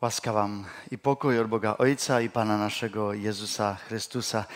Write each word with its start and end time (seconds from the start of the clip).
Łaska 0.00 0.32
vám 0.32 0.66
i 0.90 0.96
pokoj 0.96 1.40
od 1.40 1.46
Boga 1.46 1.74
Ojca 1.78 2.20
i 2.20 2.28
Pana 2.28 2.58
naszego 2.58 3.12
Jezusa 3.12 3.74
Chrystusa. 3.74 4.46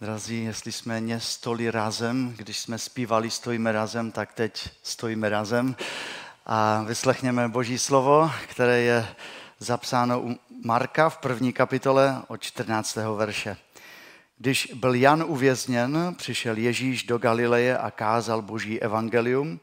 Drazí, 0.00 0.44
jestli 0.44 0.72
jsme 0.72 1.00
nie 1.00 1.20
stoli 1.20 1.70
razem, 1.70 2.34
když 2.36 2.58
jsme 2.58 2.78
zpívali 2.78 3.30
Stojíme 3.30 3.72
razem, 3.72 4.12
tak 4.12 4.32
teď 4.32 4.70
stojíme 4.82 5.28
razem 5.28 5.76
a 6.46 6.82
vyslechněme 6.82 7.48
Boží 7.48 7.78
slovo, 7.78 8.30
které 8.48 8.80
je 8.80 9.08
zapsáno 9.58 10.20
u 10.20 10.36
Marka 10.64 11.08
v 11.08 11.18
první 11.18 11.52
kapitole 11.52 12.22
od 12.28 12.42
14. 12.42 12.96
verše. 13.16 13.56
Když 14.38 14.72
byl 14.74 14.94
Jan 14.94 15.24
uvězněn, 15.26 16.14
přišel 16.18 16.56
Ježíš 16.56 17.02
do 17.02 17.18
Galileje 17.18 17.78
a 17.78 17.90
kázal 17.90 18.42
Boží 18.42 18.80
evangelium. 18.80 19.60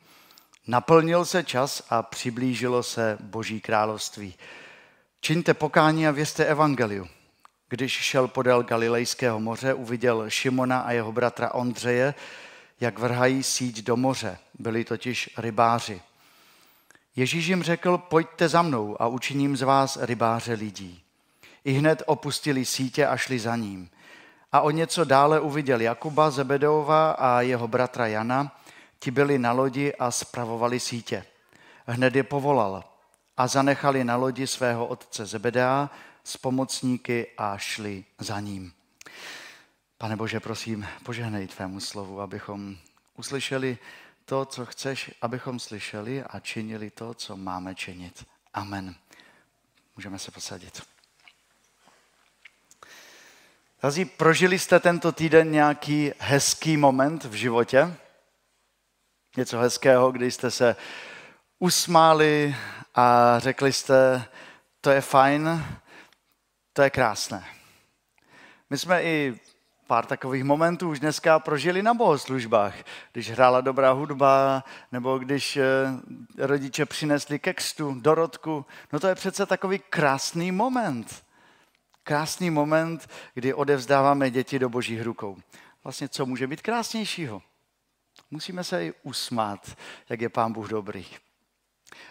Naplnil 0.67 1.25
se 1.25 1.43
čas 1.43 1.83
a 1.89 2.03
přiblížilo 2.03 2.83
se 2.83 3.17
Boží 3.21 3.61
království. 3.61 4.35
Čiňte 5.25 5.53
pokání 5.53 6.07
a 6.07 6.11
věřte 6.11 6.45
evangeliu. 6.45 7.07
Když 7.69 7.93
šel 7.93 8.27
podél 8.27 8.63
Galilejského 8.63 9.39
moře, 9.39 9.73
uviděl 9.73 10.29
Šimona 10.29 10.79
a 10.79 10.91
jeho 10.91 11.11
bratra 11.11 11.53
Ondřeje, 11.53 12.13
jak 12.79 12.99
vrhají 12.99 13.43
síť 13.43 13.81
do 13.81 13.97
moře. 13.97 14.37
Byli 14.59 14.83
totiž 14.83 15.29
rybáři. 15.37 16.01
Ježíš 17.15 17.47
jim 17.47 17.63
řekl, 17.63 17.97
pojďte 17.97 18.49
za 18.49 18.61
mnou 18.61 19.01
a 19.01 19.07
učiním 19.07 19.57
z 19.57 19.61
vás 19.61 19.97
rybáře 20.01 20.53
lidí. 20.53 21.03
I 21.63 21.71
hned 21.71 22.03
opustili 22.05 22.65
sítě 22.65 23.07
a 23.07 23.17
šli 23.17 23.39
za 23.39 23.55
ním. 23.55 23.89
A 24.51 24.61
o 24.61 24.69
něco 24.69 25.03
dále 25.03 25.39
uviděl 25.39 25.81
Jakuba 25.81 26.29
Zebedeova 26.29 27.11
a 27.11 27.41
jeho 27.41 27.67
bratra 27.67 28.07
Jana. 28.07 28.59
Ti 28.99 29.11
byli 29.11 29.39
na 29.39 29.51
lodi 29.51 29.93
a 29.93 30.11
spravovali 30.11 30.79
sítě. 30.79 31.25
Hned 31.85 32.15
je 32.15 32.23
povolal 32.23 32.83
a 33.37 33.47
zanechali 33.47 34.03
na 34.03 34.15
lodi 34.15 34.47
svého 34.47 34.87
otce 34.87 35.25
Zebedea 35.25 35.89
s 36.23 36.37
pomocníky 36.37 37.27
a 37.37 37.57
šli 37.57 38.05
za 38.19 38.39
ním. 38.39 38.73
Pane 39.97 40.15
Bože, 40.15 40.39
prosím, 40.39 40.87
požehnej 41.03 41.47
tvému 41.47 41.79
slovu, 41.79 42.21
abychom 42.21 42.77
uslyšeli 43.17 43.77
to, 44.25 44.45
co 44.45 44.65
chceš, 44.65 45.11
abychom 45.21 45.59
slyšeli 45.59 46.23
a 46.23 46.39
činili 46.39 46.89
to, 46.89 47.13
co 47.13 47.37
máme 47.37 47.75
činit. 47.75 48.25
Amen. 48.53 48.95
Můžeme 49.95 50.19
se 50.19 50.31
posadit. 50.31 50.81
Tazí, 53.79 54.05
prožili 54.05 54.59
jste 54.59 54.79
tento 54.79 55.11
týden 55.11 55.51
nějaký 55.51 56.11
hezký 56.19 56.77
moment 56.77 57.23
v 57.23 57.33
životě? 57.33 57.97
Něco 59.37 59.59
hezkého, 59.59 60.11
kdy 60.11 60.31
jste 60.31 60.51
se 60.51 60.75
usmáli 61.59 62.55
a 62.95 63.39
řekli 63.39 63.73
jste, 63.73 64.25
to 64.81 64.89
je 64.89 65.01
fajn, 65.01 65.65
to 66.73 66.81
je 66.81 66.89
krásné. 66.89 67.45
My 68.69 68.77
jsme 68.77 69.03
i 69.03 69.39
pár 69.87 70.05
takových 70.05 70.43
momentů 70.43 70.89
už 70.89 70.99
dneska 70.99 71.39
prožili 71.39 71.83
na 71.83 71.93
bohoslužbách, 71.93 72.75
když 73.11 73.31
hrála 73.31 73.61
dobrá 73.61 73.91
hudba, 73.91 74.63
nebo 74.91 75.17
když 75.17 75.57
eh, 75.57 75.65
rodiče 76.37 76.85
přinesli 76.85 77.39
kextu, 77.39 77.95
dorodku. 77.99 78.65
No 78.93 78.99
to 78.99 79.07
je 79.07 79.15
přece 79.15 79.45
takový 79.45 79.79
krásný 79.89 80.51
moment. 80.51 81.25
Krásný 82.03 82.49
moment, 82.49 83.09
kdy 83.33 83.53
odevzdáváme 83.53 84.29
děti 84.29 84.59
do 84.59 84.69
božích 84.69 85.01
rukou. 85.01 85.37
Vlastně 85.83 86.09
co 86.09 86.25
může 86.25 86.47
být 86.47 86.61
krásnějšího? 86.61 87.41
Musíme 88.31 88.63
se 88.63 88.85
i 88.85 88.93
usmát, 89.03 89.77
jak 90.09 90.21
je 90.21 90.29
pán 90.29 90.53
Bůh 90.53 90.69
dobrý. 90.69 91.05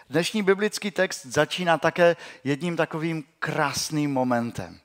Dnešní 0.09 0.43
biblický 0.43 0.91
text 0.91 1.25
začíná 1.25 1.77
také 1.77 2.15
jedním 2.43 2.75
takovým 2.77 3.23
krásným 3.39 4.13
momentem. 4.13 4.79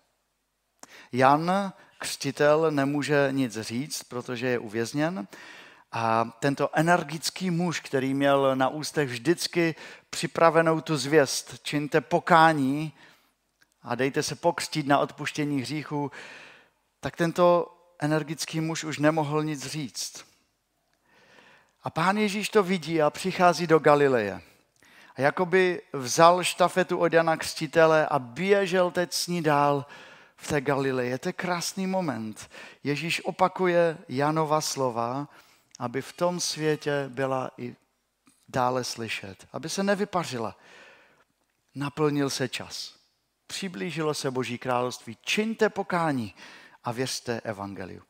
Jan, 1.13 1.73
křtitel, 1.99 2.71
nemůže 2.71 3.29
nic 3.31 3.61
říct, 3.61 4.03
protože 4.03 4.47
je 4.47 4.59
uvězněn. 4.59 5.29
A 5.93 6.25
tento 6.41 6.71
energický 6.73 7.51
muž, 7.51 7.81
který 7.81 8.15
měl 8.15 8.57
na 8.57 8.69
ústech 8.69 9.09
vždycky 9.09 9.75
připravenou 10.11 10.81
tu 10.81 10.97
zvěst, 10.97 11.61
čiňte 11.63 12.01
pokání 12.01 12.93
a 13.83 13.95
dejte 13.95 14.23
se 14.23 14.35
pokřtít 14.35 14.87
na 14.87 14.99
odpuštění 14.99 15.61
hříchů, 15.61 16.11
tak 17.01 17.17
tento 17.17 17.77
energický 17.99 18.61
muž 18.61 18.85
už 18.85 18.99
nemohl 18.99 19.45
nic 19.45 19.67
říct. 19.67 20.25
A 21.83 21.91
pán 21.91 22.17
Ježíš 22.17 22.49
to 22.49 22.63
vidí 22.63 23.03
a 23.03 23.11
přichází 23.11 23.67
do 23.67 23.79
Galileje. 23.79 24.41
Jakoby 25.21 25.83
vzal 25.93 26.45
štafetu 26.45 26.99
od 26.99 27.13
Jana 27.13 27.37
Křtitele 27.37 28.07
a 28.07 28.19
běžel 28.19 28.91
teď 28.91 29.13
s 29.13 29.27
ní 29.27 29.43
dál 29.43 29.87
v 30.37 30.49
té 30.49 30.61
Galileji. 30.61 31.19
To 31.19 31.33
krásný 31.33 31.87
moment. 31.87 32.51
Ježíš 32.85 33.25
opakuje 33.25 33.99
Janova 34.09 34.61
slova, 34.61 35.29
aby 35.79 36.03
v 36.03 36.13
tom 36.13 36.41
světě 36.41 37.05
byla 37.09 37.51
i 37.59 37.77
dále 38.49 38.85
slyšet, 38.85 39.47
aby 39.53 39.69
se 39.69 39.83
nevypařila. 39.83 40.57
Naplnil 41.75 42.31
se 42.31 42.49
čas. 42.49 42.95
Přiblížilo 43.47 44.15
se 44.15 44.31
Boží 44.31 44.59
království. 44.59 45.19
Čiňte 45.23 45.69
pokání 45.69 46.35
a 46.85 46.93
věřte 46.93 47.41
evangeliu. 47.45 48.03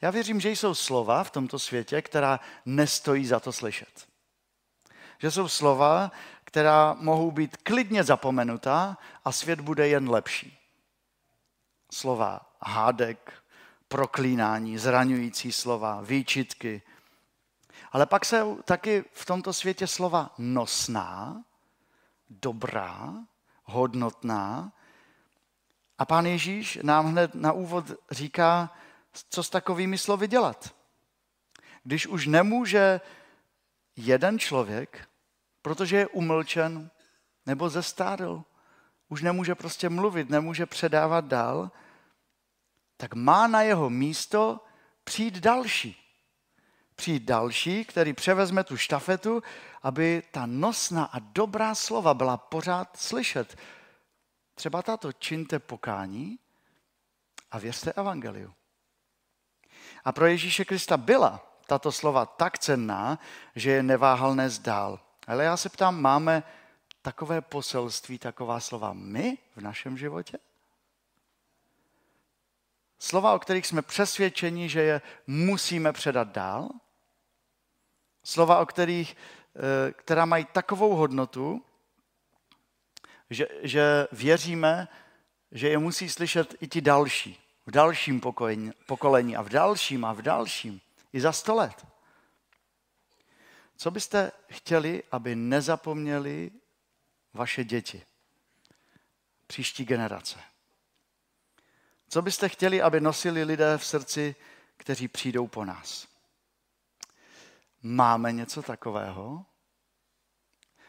Já 0.00 0.10
věřím, 0.10 0.40
že 0.40 0.50
jsou 0.50 0.74
slova 0.74 1.24
v 1.24 1.30
tomto 1.30 1.58
světě, 1.58 2.02
která 2.02 2.40
nestojí 2.66 3.26
za 3.26 3.40
to 3.40 3.52
slyšet. 3.52 4.11
Že 5.22 5.30
jsou 5.30 5.48
slova, 5.48 6.12
která 6.44 6.96
mohou 6.98 7.30
být 7.30 7.56
klidně 7.56 8.04
zapomenutá 8.04 8.98
a 9.24 9.32
svět 9.32 9.60
bude 9.60 9.88
jen 9.88 10.10
lepší. 10.10 10.58
Slova 11.92 12.40
hádek, 12.62 13.32
proklínání, 13.88 14.78
zraňující 14.78 15.52
slova, 15.52 16.00
výčitky. 16.00 16.82
Ale 17.92 18.06
pak 18.06 18.24
jsou 18.24 18.62
taky 18.62 19.04
v 19.12 19.24
tomto 19.24 19.52
světě 19.52 19.86
slova 19.86 20.30
nosná, 20.38 21.44
dobrá, 22.30 23.14
hodnotná. 23.64 24.72
A 25.98 26.04
pán 26.04 26.26
Ježíš 26.26 26.78
nám 26.82 27.06
hned 27.06 27.34
na 27.34 27.52
úvod 27.52 27.84
říká, 28.10 28.70
co 29.28 29.42
s 29.42 29.50
takovými 29.50 29.98
slovy 29.98 30.28
dělat. 30.28 30.74
Když 31.84 32.06
už 32.06 32.26
nemůže 32.26 33.00
jeden 33.96 34.38
člověk 34.38 35.08
protože 35.62 35.96
je 35.96 36.06
umlčen 36.06 36.90
nebo 37.46 37.68
zestárl, 37.68 38.44
už 39.08 39.22
nemůže 39.22 39.54
prostě 39.54 39.88
mluvit, 39.88 40.30
nemůže 40.30 40.66
předávat 40.66 41.24
dál, 41.24 41.70
tak 42.96 43.14
má 43.14 43.46
na 43.46 43.62
jeho 43.62 43.90
místo 43.90 44.64
přijít 45.04 45.38
další. 45.38 45.98
Přijít 46.94 47.22
další, 47.22 47.84
který 47.84 48.12
převezme 48.12 48.64
tu 48.64 48.76
štafetu, 48.76 49.42
aby 49.82 50.22
ta 50.30 50.46
nosná 50.46 51.04
a 51.04 51.18
dobrá 51.18 51.74
slova 51.74 52.14
byla 52.14 52.36
pořád 52.36 52.96
slyšet. 52.96 53.58
Třeba 54.54 54.82
tato 54.82 55.12
činte 55.12 55.58
pokání 55.58 56.38
a 57.50 57.58
věřte 57.58 57.92
evangeliu. 57.92 58.54
A 60.04 60.12
pro 60.12 60.26
Ježíše 60.26 60.64
Krista 60.64 60.96
byla 60.96 61.58
tato 61.66 61.92
slova 61.92 62.26
tak 62.26 62.58
cenná, 62.58 63.18
že 63.56 63.70
je 63.70 63.82
neváhal 63.82 64.34
nést 64.34 64.58
dál. 64.58 65.00
Ale 65.32 65.44
já 65.44 65.56
se 65.56 65.68
ptám, 65.68 66.00
máme 66.00 66.42
takové 67.02 67.40
poselství, 67.40 68.18
taková 68.18 68.60
slova 68.60 68.92
my 68.92 69.38
v 69.56 69.60
našem 69.60 69.98
životě? 69.98 70.38
Slova, 72.98 73.34
o 73.34 73.38
kterých 73.38 73.66
jsme 73.66 73.82
přesvědčeni, 73.82 74.68
že 74.68 74.82
je 74.82 75.02
musíme 75.26 75.92
předat 75.92 76.28
dál? 76.28 76.68
Slova, 78.24 78.58
o 78.58 78.66
kterých, 78.66 79.16
eh, 79.56 79.92
která 79.92 80.24
mají 80.24 80.44
takovou 80.44 80.94
hodnotu, 80.94 81.64
že, 83.30 83.46
že 83.62 84.08
věříme, 84.12 84.88
že 85.52 85.68
je 85.68 85.78
musí 85.78 86.08
slyšet 86.08 86.54
i 86.60 86.68
ti 86.68 86.80
další, 86.80 87.40
v 87.66 87.70
dalším 87.70 88.20
pokolení, 88.20 88.72
pokolení 88.86 89.36
a 89.36 89.42
v 89.42 89.48
dalším 89.48 90.04
a 90.04 90.12
v 90.12 90.22
dalším, 90.22 90.80
i 91.12 91.20
za 91.20 91.32
sto 91.32 91.54
let. 91.54 91.91
Co 93.82 93.90
byste 93.90 94.32
chtěli, 94.50 95.02
aby 95.12 95.34
nezapomněli 95.34 96.50
vaše 97.34 97.64
děti, 97.64 98.02
příští 99.46 99.84
generace? 99.84 100.38
Co 102.08 102.22
byste 102.22 102.48
chtěli, 102.48 102.82
aby 102.82 103.00
nosili 103.00 103.44
lidé 103.44 103.78
v 103.78 103.86
srdci, 103.86 104.34
kteří 104.76 105.08
přijdou 105.08 105.46
po 105.46 105.64
nás? 105.64 106.08
Máme 107.82 108.32
něco 108.32 108.62
takového? 108.62 109.46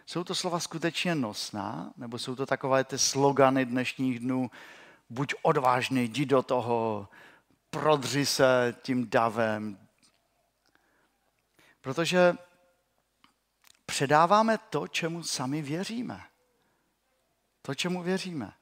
Jsou 0.06 0.24
to 0.24 0.36
slova 0.36 0.60
skutečně 0.60 1.16
nosná, 1.16 1.94
nebo 1.98 2.20
jsou 2.20 2.36
to 2.36 2.46
takové 2.46 2.84
ty 2.84 3.00
slogany 3.00 3.66
dnešních 3.66 4.20
dnů, 4.20 4.52
buď 5.10 5.34
odvážný, 5.42 6.04
jdi 6.04 6.26
do 6.26 6.44
toho, 6.44 7.10
prodři 7.70 8.26
se 8.26 8.76
tím 8.82 9.10
davem. 9.10 9.88
Protože 11.82 12.36
předáváme 13.86 14.58
to, 14.58 14.88
čemu 14.88 15.24
sami 15.24 15.62
věříme. 15.62 16.22
To, 17.62 17.76
čemu 17.76 18.04
věříme. 18.04 18.54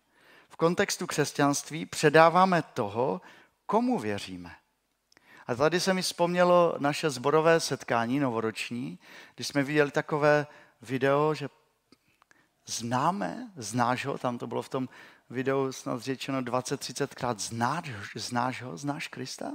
V 0.50 0.56
kontextu 0.56 1.08
křesťanství 1.08 1.86
předáváme 1.86 2.62
toho, 2.62 3.22
komu 3.66 4.00
věříme. 4.00 4.56
A 5.48 5.56
tady 5.56 5.80
se 5.80 5.94
mi 5.94 6.02
vzpomnělo 6.02 6.76
naše 6.80 7.10
zborové 7.10 7.60
setkání 7.60 8.20
novoroční, 8.20 9.00
když 9.36 9.48
jsme 9.48 9.64
viděli 9.64 9.92
takové 9.92 10.48
video, 10.82 11.34
že 11.34 11.50
známe, 12.66 13.52
znáš 13.56 14.06
ho, 14.06 14.18
tam 14.18 14.38
to 14.38 14.48
bylo 14.48 14.62
v 14.62 14.70
tom 14.70 14.90
videu 15.30 15.72
snad 15.72 16.02
řečeno 16.02 16.42
20-30 16.42 17.08
krát, 17.08 17.40
znáš, 17.40 17.92
znáš 18.16 18.62
ho, 18.62 18.78
znáš 18.78 19.08
Krista? 19.08 19.52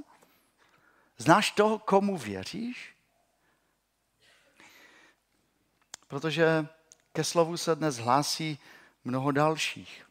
Znáš 1.18 1.50
toho, 1.50 1.78
komu 1.78 2.16
věříš? 2.18 2.95
Protože 6.08 6.66
ke 7.12 7.24
slovu 7.24 7.56
se 7.56 7.74
dnes 7.74 7.96
hlásí 7.96 8.58
mnoho 9.04 9.30
dalších. 9.30 10.06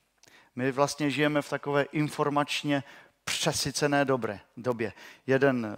My 0.55 0.71
vlastně 0.71 1.09
žijeme 1.09 1.41
v 1.41 1.49
takové 1.49 1.83
informačně 1.83 2.83
přesycené 3.23 4.05
dobré, 4.05 4.39
době. 4.57 4.93
Jeden 5.27 5.65
e, 5.65 5.75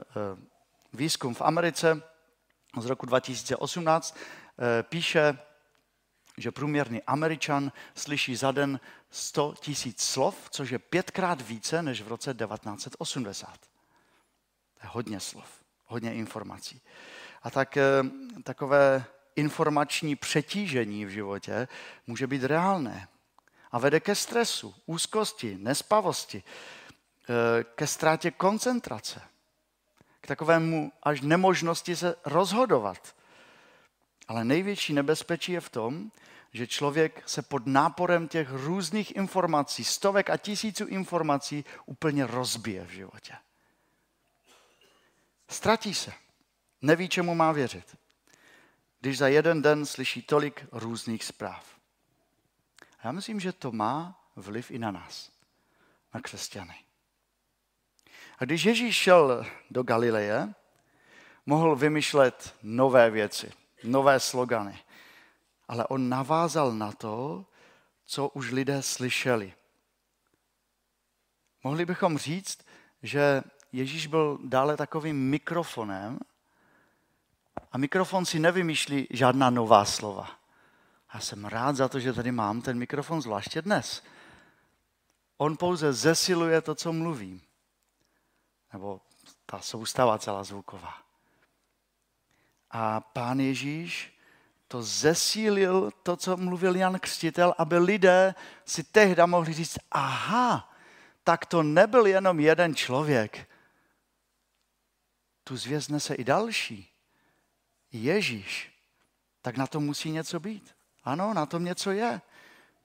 výzkum 0.94 1.34
v 1.34 1.42
Americe 1.42 2.02
z 2.80 2.86
roku 2.86 3.06
2018 3.06 4.18
e, 4.18 4.84
píše, 4.84 5.40
že 6.38 6.52
průměrný 6.52 7.04
Američan 7.04 7.72
slyší 7.96 8.36
za 8.36 8.52
den 8.52 8.80
100 9.10 9.54
tisíc 9.60 10.02
slov, 10.02 10.50
což 10.50 10.70
je 10.70 10.80
pětkrát 10.80 11.42
více 11.42 11.82
než 11.82 12.02
v 12.02 12.08
roce 12.08 12.34
1980. 12.34 13.60
To 14.74 14.80
je 14.84 14.90
hodně 14.90 15.20
slov, 15.20 15.50
hodně 15.86 16.14
informací. 16.14 16.82
A 17.44 17.50
tak 17.50 17.78
e, 17.78 17.84
takové 18.44 19.06
informační 19.38 20.16
přetížení 20.16 21.06
v 21.06 21.10
životě 21.10 21.68
může 22.08 22.28
být 22.28 22.44
reálné 22.44 23.08
a 23.72 23.80
vede 23.80 24.00
ke 24.00 24.16
stresu, 24.16 24.76
úzkosti, 24.86 25.58
nespavosti, 25.60 26.44
eh, 26.44 27.64
ke 27.64 27.88
ztrátě 27.88 28.32
koncentrace, 28.32 29.22
k 30.22 30.28
takovému 30.28 30.92
až 31.04 31.22
nemožnosti 31.22 31.96
se 31.96 32.16
rozhodovat. 32.26 33.16
Ale 34.28 34.44
největší 34.44 34.94
nebezpečí 34.94 35.52
je 35.52 35.62
v 35.62 35.70
tom, 35.70 36.12
že 36.54 36.68
člověk 36.68 37.24
se 37.26 37.42
pod 37.42 37.68
náporem 37.68 38.28
těch 38.28 38.50
různých 38.52 39.16
informací, 39.16 39.84
stovek 39.84 40.30
a 40.30 40.38
tisíců 40.38 40.86
informací, 40.86 41.66
úplně 41.86 42.28
rozbije 42.28 42.86
v 42.86 42.90
životě. 42.90 43.34
Ztratí 45.50 45.94
se. 45.94 46.14
Neví, 46.82 47.10
čemu 47.10 47.36
má 47.36 47.52
věřit 47.52 47.98
když 49.08 49.18
za 49.18 49.28
jeden 49.28 49.62
den 49.62 49.86
slyší 49.86 50.22
tolik 50.22 50.66
různých 50.72 51.24
zpráv. 51.24 51.78
A 53.00 53.08
já 53.08 53.12
myslím, 53.12 53.40
že 53.40 53.52
to 53.52 53.72
má 53.72 54.24
vliv 54.36 54.72
i 54.72 54.80
na 54.80 54.92
nás, 54.92 55.32
na 56.14 56.22
křesťany. 56.22 56.76
A 58.38 58.46
když 58.46 58.64
Ježíš 58.64 58.96
šel 58.96 59.46
do 59.72 59.84
Galileje, 59.84 60.54
mohl 61.46 61.76
vymýšlet 61.76 62.56
nové 62.64 63.10
věci, 63.10 63.54
nové 63.84 64.20
slogany, 64.20 64.80
ale 65.68 65.88
on 65.88 66.10
navázal 66.10 66.74
na 66.74 66.92
to, 66.92 67.46
co 68.06 68.30
už 68.30 68.52
lidé 68.52 68.82
slyšeli. 68.82 69.54
Mohli 71.64 71.86
bychom 71.86 72.18
říct, 72.18 72.68
že 73.04 73.44
Ježíš 73.72 74.08
byl 74.08 74.40
dále 74.44 74.78
takovým 74.78 75.30
mikrofonem, 75.30 76.20
a 77.72 77.78
mikrofon 77.78 78.26
si 78.26 78.40
nevymýšlí 78.40 79.08
žádná 79.10 79.50
nová 79.50 79.86
slova. 79.86 80.30
Já 81.14 81.20
jsem 81.20 81.46
rád 81.46 81.76
za 81.76 81.88
to, 81.88 82.00
že 82.00 82.14
tady 82.14 82.32
mám 82.32 82.62
ten 82.62 82.78
mikrofon, 82.78 83.22
zvláště 83.22 83.62
dnes. 83.62 84.04
On 85.38 85.58
pouze 85.58 85.94
zesiluje 85.94 86.62
to, 86.62 86.76
co 86.76 86.94
mluvím. 86.94 87.42
Nebo 88.74 89.02
ta 89.46 89.60
soustava 89.60 90.20
celá 90.20 90.44
zvuková. 90.44 90.94
A 92.72 93.00
pán 93.00 93.40
Ježíš 93.40 94.18
to 94.68 94.84
zesílil 94.84 95.92
to, 96.04 96.18
co 96.18 96.38
mluvil 96.38 96.76
Jan 96.76 97.00
Křtitel, 97.00 97.56
aby 97.58 97.78
lidé 97.78 98.36
si 98.66 98.84
tehda 98.84 99.26
mohli 99.26 99.54
říct, 99.54 99.78
aha, 99.92 100.74
tak 101.24 101.46
to 101.46 101.64
nebyl 101.64 102.06
jenom 102.06 102.40
jeden 102.40 102.76
člověk. 102.76 103.50
Tu 105.44 105.58
zvěst 105.58 105.90
nese 105.90 106.16
i 106.16 106.24
další. 106.24 106.97
Ježíš, 107.92 108.72
tak 109.42 109.58
na 109.58 109.68
tom 109.68 109.86
musí 109.86 110.12
něco 110.12 110.40
být. 110.40 110.76
Ano, 111.04 111.34
na 111.34 111.46
tom 111.46 111.64
něco 111.64 111.92
je. 111.92 112.22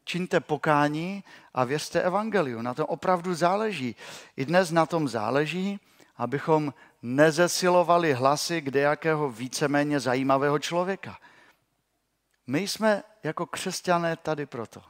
Čiňte 0.04 0.40
pokání 0.40 1.24
a 1.54 1.64
věřte 1.64 2.02
evangeliu. 2.02 2.62
Na 2.62 2.74
tom 2.74 2.86
opravdu 2.88 3.34
záleží. 3.34 3.96
I 4.36 4.44
dnes 4.44 4.70
na 4.70 4.86
tom 4.86 5.08
záleží, 5.08 5.80
abychom 6.16 6.74
nezesilovali 7.02 8.12
hlasy 8.14 8.60
kde 8.60 8.80
jakého 8.80 9.30
víceméně 9.30 10.00
zajímavého 10.00 10.58
člověka. 10.58 11.18
My 12.46 12.68
jsme 12.68 13.02
jako 13.22 13.46
křesťané 13.46 14.16
tady 14.16 14.46
proto, 14.46 14.82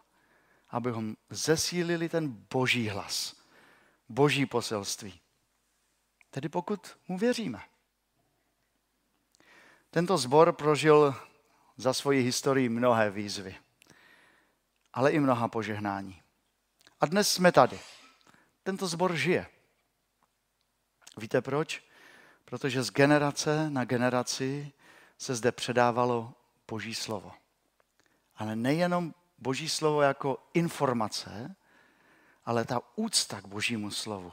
abychom 0.71 1.17
zesílili 1.31 2.09
ten 2.09 2.29
boží 2.53 2.89
hlas, 2.89 3.37
boží 4.09 4.47
poselství. 4.47 5.21
Tedy 6.31 6.49
pokud 6.49 6.99
mu 7.09 7.19
věříme. 7.19 7.61
Tento 9.93 10.17
zbor 10.17 10.53
prožil 10.53 11.15
za 11.77 11.93
svoji 11.93 12.23
historii 12.23 12.69
mnohé 12.69 13.11
výzvy, 13.11 13.57
ale 14.93 15.13
i 15.13 15.21
mnoha 15.21 15.49
požehnání. 15.49 16.23
A 17.01 17.07
dnes 17.07 17.33
jsme 17.33 17.53
tady. 17.53 17.81
Tento 18.63 18.87
zbor 18.87 19.17
žije. 19.17 19.47
Víte 21.17 21.43
proč? 21.43 21.85
Protože 22.45 22.83
z 22.83 22.91
generace 22.91 23.71
na 23.71 23.85
generaci 23.85 24.73
se 25.19 25.35
zde 25.35 25.53
předávalo 25.53 26.35
Boží 26.69 26.95
slovo. 26.95 27.33
Ale 28.37 28.57
nejenom 28.57 29.15
Boží 29.39 29.69
slovo 29.69 30.03
jako 30.03 30.39
informace, 30.55 31.57
ale 32.45 32.65
ta 32.65 32.81
úcta 32.97 33.41
k 33.41 33.47
Božímu 33.47 33.91
slovu. 33.91 34.33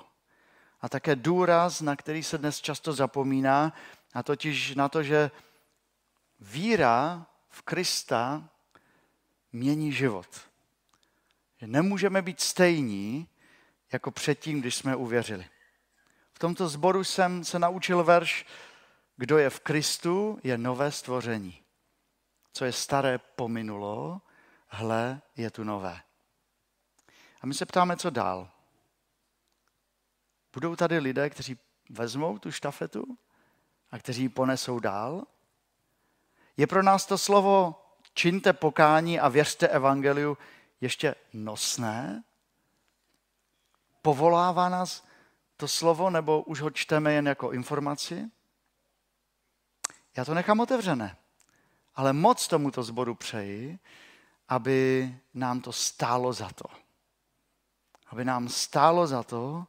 A 0.82 0.90
také 0.90 1.16
důraz, 1.16 1.82
na 1.82 1.96
který 1.96 2.24
se 2.24 2.38
dnes 2.38 2.62
často 2.62 2.94
zapomíná, 2.94 3.74
a 4.14 4.24
totiž 4.24 4.76
na 4.76 4.90
to, 4.90 5.04
že 5.04 5.32
víra 6.40 7.28
v 7.50 7.62
Krista 7.62 8.50
mění 9.52 9.92
život. 9.92 10.50
Že 11.58 11.68
nemůžeme 11.68 12.22
být 12.22 12.42
stejní 12.42 13.28
jako 13.92 14.12
předtím, 14.12 14.60
když 14.60 14.76
jsme 14.76 14.96
uvěřili. 14.96 15.46
V 16.34 16.40
tomto 16.40 16.70
zboru 16.70 17.04
jsem 17.04 17.44
se 17.44 17.60
naučil 17.60 18.04
verš, 18.04 18.46
kdo 19.18 19.38
je 19.38 19.50
v 19.50 19.60
Kristu, 19.60 20.40
je 20.44 20.58
nové 20.58 20.92
stvoření. 20.92 21.64
Co 22.54 22.66
je 22.66 22.72
staré 22.72 23.18
pominulo, 23.18 24.22
hle, 24.68 25.22
je 25.36 25.52
tu 25.52 25.64
nové. 25.64 26.02
A 27.42 27.46
my 27.46 27.54
se 27.54 27.66
ptáme, 27.66 27.98
co 27.98 28.10
dál. 28.10 28.52
Budou 30.54 30.76
tady 30.76 30.98
lidé, 31.00 31.30
kteří 31.30 31.58
vezmou 31.90 32.38
tu 32.38 32.52
štafetu 32.52 33.18
a 33.92 34.00
kteří 34.00 34.22
ji 34.22 34.30
ponesou 34.30 34.80
dál? 34.80 35.26
Je 36.60 36.68
pro 36.68 36.84
nás 36.84 37.06
to 37.06 37.18
slovo 37.18 37.76
čiňte 38.14 38.54
pokání 38.54 39.20
a 39.20 39.30
věřte 39.30 39.68
evangeliu 39.68 40.38
ještě 40.82 41.16
nosné? 41.34 42.24
Povolává 44.02 44.70
nás 44.70 45.08
to 45.58 45.68
slovo, 45.68 46.10
nebo 46.10 46.42
už 46.42 46.62
ho 46.62 46.70
čteme 46.70 47.14
jen 47.14 47.28
jako 47.28 47.52
informaci? 47.52 48.32
Já 50.18 50.26
to 50.26 50.34
nechám 50.34 50.60
otevřené, 50.60 51.18
ale 51.96 52.14
moc 52.14 52.48
tomuto 52.48 52.84
zboru 52.84 53.16
přeji, 53.16 53.80
aby 54.48 55.16
nám 55.34 55.62
to 55.62 55.72
stálo 55.72 56.34
za 56.34 56.50
to. 56.50 56.66
Aby 58.08 58.26
nám 58.26 58.50
stálo 58.50 59.08
za 59.08 59.24
to 59.24 59.66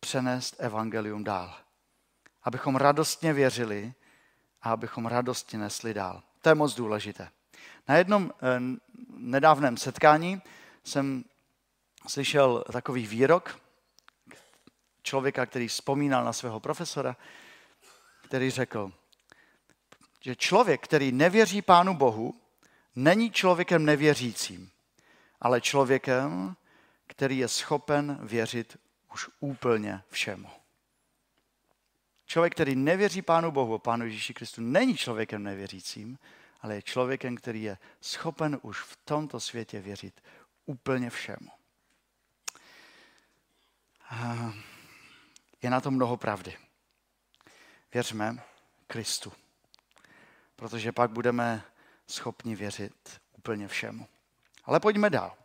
přenést 0.00 0.56
evangelium 0.58 1.24
dál. 1.24 1.54
Abychom 2.42 2.76
radostně 2.76 3.32
věřili, 3.32 3.94
a 4.62 4.70
abychom 4.70 5.06
radosti 5.06 5.56
nesli 5.56 5.94
dál. 5.94 6.22
To 6.40 6.48
je 6.48 6.54
moc 6.54 6.74
důležité. 6.74 7.28
Na 7.88 7.96
jednom 7.96 8.32
eh, 8.32 8.60
nedávném 9.16 9.76
setkání 9.76 10.42
jsem 10.84 11.24
slyšel 12.06 12.64
takový 12.72 13.06
výrok 13.06 13.60
člověka, 15.02 15.46
který 15.46 15.68
vzpomínal 15.68 16.24
na 16.24 16.32
svého 16.32 16.60
profesora, 16.60 17.16
který 18.24 18.50
řekl, 18.50 18.92
že 20.20 20.36
člověk, 20.36 20.84
který 20.84 21.12
nevěří 21.12 21.62
Pánu 21.62 21.94
Bohu, 21.94 22.34
není 22.96 23.30
člověkem 23.30 23.84
nevěřícím, 23.84 24.70
ale 25.40 25.60
člověkem, 25.60 26.56
který 27.06 27.38
je 27.38 27.48
schopen 27.48 28.18
věřit 28.22 28.78
už 29.12 29.28
úplně 29.40 30.02
všemu. 30.08 30.61
Člověk, 32.32 32.54
který 32.54 32.76
nevěří 32.76 33.22
Pánu 33.22 33.50
Bohu, 33.50 33.78
Pánu 33.78 34.04
Ježíši 34.04 34.34
Kristu, 34.34 34.60
není 34.60 34.96
člověkem 34.96 35.42
nevěřícím, 35.42 36.18
ale 36.60 36.74
je 36.74 36.82
člověkem, 36.82 37.36
který 37.36 37.62
je 37.62 37.78
schopen 38.00 38.58
už 38.62 38.80
v 38.80 38.96
tomto 39.04 39.40
světě 39.40 39.80
věřit 39.80 40.22
úplně 40.66 41.10
všemu. 41.10 41.50
Je 45.62 45.70
na 45.70 45.80
to 45.80 45.90
mnoho 45.90 46.16
pravdy. 46.16 46.56
Věřme 47.94 48.42
Kristu, 48.86 49.32
protože 50.56 50.92
pak 50.92 51.10
budeme 51.10 51.62
schopni 52.06 52.56
věřit 52.56 53.20
úplně 53.36 53.68
všemu. 53.68 54.08
Ale 54.64 54.80
pojďme 54.80 55.10
dál. 55.10 55.36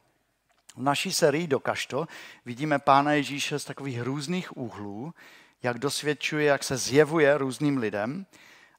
V 0.76 0.82
naší 0.82 1.14
sérii 1.14 1.48
Dokaž 1.48 1.86
to 1.86 2.08
vidíme 2.46 2.80
Pána 2.80 3.14
Ježíše 3.14 3.60
z 3.60 3.66
takových 3.66 4.02
různých 4.02 4.58
úhlů, 4.58 5.14
jak 5.64 5.80
dosvědčuje, 5.80 6.46
jak 6.46 6.64
se 6.64 6.78
zjevuje 6.78 7.38
různým 7.38 7.78
lidem, 7.78 8.26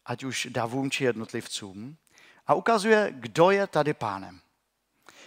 ať 0.07 0.25
už 0.25 0.49
davům 0.51 0.91
či 0.91 1.05
jednotlivcům, 1.05 1.97
a 2.47 2.55
ukazuje, 2.55 3.09
kdo 3.13 3.51
je 3.51 3.67
tady 3.67 3.95
pánem. 3.95 4.41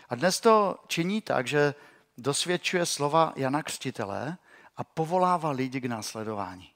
A 0.10 0.16
dnes 0.16 0.40
to 0.40 0.84
činí 0.88 1.22
tak, 1.22 1.48
že 1.48 1.76
dosvědčuje 2.18 2.86
slova 2.86 3.34
Jana 3.36 3.64
Křtitele 3.64 4.38
a 4.78 4.84
povolává 4.84 5.52
lidi 5.52 5.82
k 5.82 5.86
následování. 5.86 6.70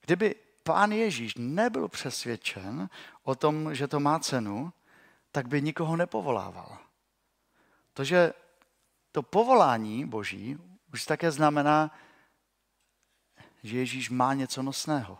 Kdyby 0.00 0.34
pán 0.62 0.92
Ježíš 0.92 1.34
nebyl 1.38 1.88
přesvědčen 1.88 2.88
o 3.22 3.34
tom, 3.34 3.74
že 3.74 3.88
to 3.88 4.00
má 4.00 4.18
cenu, 4.18 4.72
tak 5.32 5.48
by 5.48 5.62
nikoho 5.62 5.96
nepovolával. 5.96 6.78
To, 7.94 8.04
že 8.04 8.32
to 9.12 9.22
povolání 9.22 10.04
Boží 10.04 10.58
už 10.92 11.04
také 11.04 11.30
znamená, 11.30 11.90
že 13.62 13.78
Ježíš 13.78 14.10
má 14.10 14.34
něco 14.34 14.62
nosného. 14.62 15.18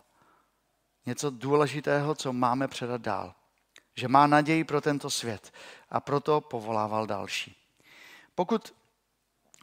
Něco 1.07 1.31
důležitého, 1.31 2.15
co 2.15 2.33
máme 2.33 2.69
předat 2.69 3.01
dál. 3.01 3.35
Že 3.95 4.09
má 4.09 4.27
naději 4.27 4.65
pro 4.65 4.81
tento 4.81 5.11
svět 5.11 5.53
a 5.91 6.01
proto 6.01 6.41
povolával 6.41 7.07
další. 7.07 7.57
Pokud 8.35 8.75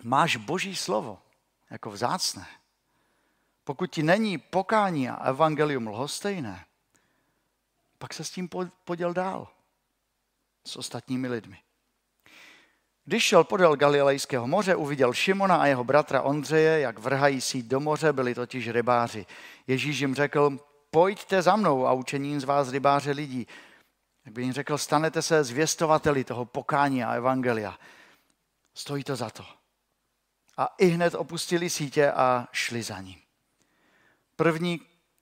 máš 0.03 0.36
Boží 0.36 0.75
slovo 0.75 1.21
jako 1.69 1.89
vzácné, 1.91 2.48
pokud 3.63 3.91
ti 3.91 4.03
není 4.03 4.38
pokání 4.38 5.09
a 5.09 5.15
evangelium 5.15 5.88
lhostejné, 5.88 6.65
pak 7.98 8.13
se 8.13 8.24
s 8.24 8.29
tím 8.29 8.50
poděl 8.83 9.13
dál 9.13 9.48
s 10.65 10.75
ostatními 10.75 11.27
lidmi. 11.27 11.62
Když 13.09 13.23
šel 13.23 13.43
podél 13.43 13.75
Galilejského 13.75 14.47
moře, 14.47 14.75
uviděl 14.75 15.13
Šimona 15.13 15.55
a 15.55 15.65
jeho 15.65 15.83
bratra 15.83 16.21
Ondřeje, 16.21 16.79
jak 16.79 16.99
vrhají 16.99 17.41
síť 17.41 17.65
do 17.65 17.79
moře, 17.79 18.13
byli 18.13 18.35
totiž 18.35 18.69
rybáři. 18.69 19.25
Ježíš 19.67 19.99
jim 19.99 20.15
řekl, 20.15 20.57
pojďte 20.91 21.41
za 21.41 21.55
mnou 21.55 21.87
a 21.87 21.93
učením 21.93 22.39
z 22.39 22.43
vás 22.43 22.69
rybáře 22.69 23.11
lidí. 23.11 23.47
Jak 24.25 24.33
by 24.33 24.41
jim 24.41 24.53
řekl, 24.53 24.77
stanete 24.77 25.21
se 25.21 25.43
zvěstovateli 25.43 26.23
toho 26.23 26.45
pokání 26.45 27.03
a 27.03 27.13
evangelia. 27.13 27.79
Stojí 28.73 29.03
to 29.03 29.15
za 29.15 29.29
to. 29.29 29.45
A 30.57 30.69
i 30.77 30.85
hned 30.85 31.15
opustili 31.15 31.69
sítě 31.69 32.11
a 32.11 32.47
šli 32.51 32.83
za 32.83 33.01
ním. 33.01 33.19
První, 34.35 34.81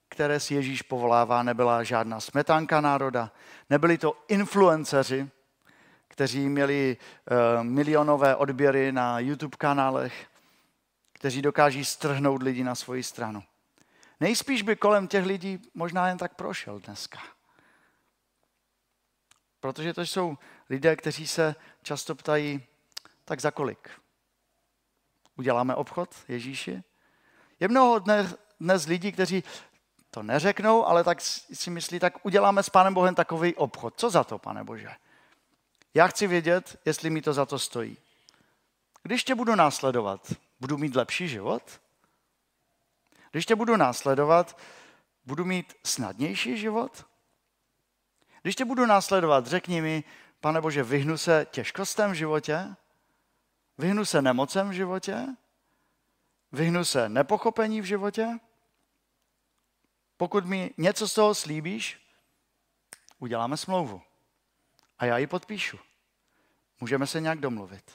které 0.10 0.39
si 0.39 0.53
Ježíš 0.53 0.82
povolává, 0.82 1.44
nebyla 1.44 1.84
žádná 1.84 2.20
smetánka 2.20 2.82
národa, 2.82 3.32
nebyli 3.70 3.98
to 3.98 4.24
influenceři, 4.27 5.29
kteří 6.18 6.50
měli 6.50 6.98
uh, 6.98 7.64
milionové 7.64 8.36
odběry 8.36 8.92
na 8.92 9.20
YouTube 9.20 9.58
kanálech, 9.58 10.28
kteří 11.14 11.42
dokáží 11.42 11.86
strhnout 11.86 12.44
lidi 12.44 12.64
na 12.64 12.76
svoji 12.76 13.04
stranu. 13.04 13.44
Nejspíš 14.20 14.62
by 14.62 14.76
kolem 14.76 15.08
těch 15.08 15.26
lidí 15.26 15.62
možná 15.74 16.08
jen 16.08 16.18
tak 16.18 16.36
prošel 16.36 16.80
dneska. 16.80 17.20
Protože 19.60 19.94
to 19.94 20.02
jsou 20.02 20.38
lidé, 20.70 20.96
kteří 20.96 21.28
se 21.28 21.56
často 21.84 22.16
ptají, 22.16 22.64
tak 23.26 23.42
za 23.42 23.52
kolik? 23.52 23.90
Uděláme 25.36 25.76
obchod 25.76 26.16
Ježíši? 26.28 26.84
Je 27.60 27.68
mnoho 27.68 28.00
dnes, 28.00 28.36
dnes 28.60 28.86
lidí, 28.86 29.12
kteří 29.12 29.44
to 30.12 30.24
neřeknou, 30.24 30.86
ale 30.86 31.04
tak 31.04 31.22
si 31.22 31.70
myslí, 31.70 32.00
tak 32.00 32.26
uděláme 32.26 32.64
s 32.64 32.70
Pánem 32.70 32.94
Bohem 32.94 33.16
takový 33.16 33.56
obchod. 33.56 33.94
Co 33.98 34.10
za 34.10 34.24
to, 34.24 34.38
pane 34.40 34.64
Bože? 34.64 34.90
Já 35.98 36.08
chci 36.08 36.27
vědět, 36.27 36.80
jestli 36.86 37.10
mi 37.10 37.22
to 37.22 37.34
za 37.34 37.46
to 37.46 37.60
stojí. 37.60 37.98
Když 39.04 39.24
tě 39.24 39.36
budu 39.36 39.56
následovat, 39.56 40.34
budu 40.60 40.77
mít 40.77 40.96
lepší 40.96 41.27
život? 41.27 41.82
Když 43.32 43.46
tě 43.46 43.56
budu 43.56 43.77
následovat, 43.77 44.60
budu 45.25 45.46
mít 45.46 45.74
snadnější 45.84 46.58
život? 46.58 47.06
Když 48.42 48.56
tě 48.56 48.66
budu 48.66 48.86
následovat, 48.86 49.48
řekni 49.48 49.82
mi, 49.82 50.04
pane 50.42 50.62
Bože, 50.62 50.84
vyhnu 50.84 51.18
se 51.18 51.48
těžkostem 51.51 52.12
v 52.12 52.16
životě? 52.16 52.75
Vyhnu 53.77 54.06
se 54.06 54.22
nemocem 54.22 54.70
v 54.70 54.74
životě? 54.74 55.27
Vyhnu 56.51 56.86
se 56.86 57.10
nepochopení 57.10 57.82
v 57.82 57.86
životě? 57.86 58.39
Pokud 60.18 60.46
mi 60.46 60.74
něco 60.77 61.08
z 61.08 61.13
toho 61.13 61.36
slíbíš, 61.36 62.00
uděláme 63.20 63.58
smlouvu. 63.58 64.01
A 65.00 65.06
já 65.06 65.18
ji 65.18 65.27
podpíšu. 65.27 65.87
Můžeme 66.79 67.07
se 67.07 67.22
nějak 67.22 67.39
domluvit. 67.39 67.91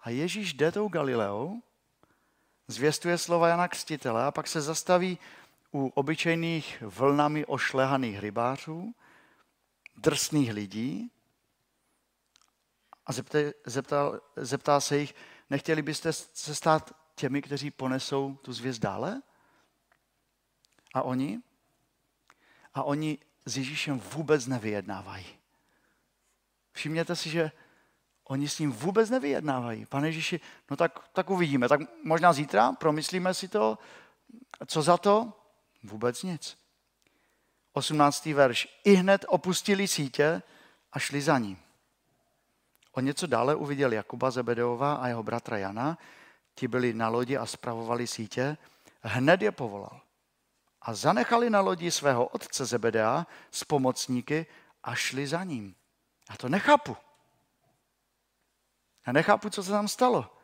A 0.00 0.10
Ježíš 0.10 0.52
jde 0.52 0.72
tou 0.72 0.88
Galileou, 0.88 1.62
zvěstuje 2.68 3.18
slova 3.18 3.48
Jana 3.48 3.68
Křtitele 3.68 4.24
a 4.24 4.30
pak 4.30 4.48
se 4.48 4.60
zastaví 4.60 5.18
u 5.72 5.86
obyčejných 5.86 6.82
vlnami 6.86 7.46
ošlehaných 7.46 8.18
rybářů, 8.18 8.94
drsných 9.96 10.52
lidí 10.52 11.10
a 13.06 13.12
zeptá, 13.66 13.98
zeptá 14.36 14.80
se 14.80 14.98
jich, 14.98 15.14
nechtěli 15.50 15.82
byste 15.82 16.12
se 16.12 16.54
stát 16.54 16.96
těmi, 17.14 17.42
kteří 17.42 17.70
ponesou 17.70 18.36
tu 18.36 18.52
zvěst 18.52 18.80
dále? 18.80 19.22
A 20.94 21.02
oni? 21.02 21.40
A 22.74 22.82
oni 22.82 23.18
s 23.46 23.56
Ježíšem 23.56 24.00
vůbec 24.00 24.46
nevyjednávají. 24.46 25.26
Všimněte 26.72 27.16
si, 27.16 27.30
že 27.30 27.52
oni 28.30 28.48
s 28.48 28.58
ním 28.58 28.72
vůbec 28.72 29.10
nevyjednávají. 29.10 29.86
Pane 29.86 30.08
Ježíši, 30.08 30.40
no 30.70 30.76
tak, 30.76 30.98
tak 31.12 31.30
uvidíme. 31.30 31.68
Tak 31.68 31.80
možná 32.04 32.32
zítra 32.32 32.72
promyslíme 32.72 33.34
si 33.34 33.48
to. 33.48 33.78
Co 34.66 34.82
za 34.82 34.96
to? 34.96 35.32
Vůbec 35.82 36.22
nic. 36.22 36.58
18. 37.72 38.26
verš. 38.26 38.80
I 38.84 38.94
hned 38.94 39.24
opustili 39.28 39.88
sítě 39.88 40.42
a 40.92 40.98
šli 40.98 41.20
za 41.22 41.38
ním. 41.38 41.58
O 42.92 43.00
něco 43.00 43.26
dále 43.26 43.54
uviděl 43.54 43.92
Jakuba 43.92 44.30
Zebedeova 44.30 44.94
a 44.94 45.08
jeho 45.08 45.22
bratra 45.22 45.58
Jana. 45.58 45.98
Ti 46.54 46.68
byli 46.68 46.94
na 46.94 47.08
lodi 47.08 47.36
a 47.36 47.46
spravovali 47.46 48.06
sítě. 48.06 48.56
Hned 49.02 49.42
je 49.42 49.52
povolal. 49.52 50.00
A 50.82 50.94
zanechali 50.94 51.50
na 51.50 51.60
lodi 51.60 51.90
svého 51.90 52.26
otce 52.26 52.66
Zebedea 52.66 53.26
s 53.50 53.64
pomocníky 53.64 54.46
a 54.84 54.94
šli 54.94 55.26
za 55.26 55.44
ním. 55.44 55.74
Já 56.30 56.36
to 56.36 56.48
nechápu. 56.48 56.96
Já 59.06 59.12
nechápu, 59.12 59.50
co 59.50 59.62
se 59.62 59.70
tam 59.70 59.88
stalo. 59.88 60.36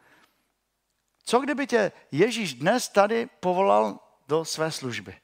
Co 1.24 1.40
kdyby 1.40 1.66
tě 1.66 1.92
Ježíš 2.12 2.54
dnes 2.54 2.88
tady 2.88 3.26
povolal 3.26 4.00
do 4.28 4.44
své 4.44 4.72
služby? 4.72 5.20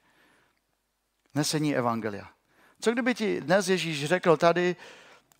Nesení 1.34 1.76
evangelia. 1.76 2.30
Co 2.80 2.92
kdyby 2.92 3.14
ti 3.14 3.40
dnes 3.40 3.68
Ježíš 3.68 4.04
řekl 4.04 4.36
tady, 4.36 4.76